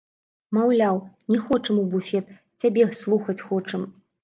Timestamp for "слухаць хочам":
3.03-3.89